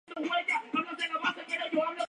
[0.07, 0.29] Su obra
[1.23, 1.81] más conocida es "Sho!